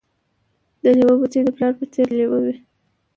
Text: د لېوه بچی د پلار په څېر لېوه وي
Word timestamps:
د 0.81 0.83
لېوه 0.97 1.15
بچی 1.21 1.41
د 1.45 1.49
پلار 1.55 1.73
په 1.79 1.85
څېر 1.93 2.07
لېوه 2.17 2.39
وي 2.45 2.55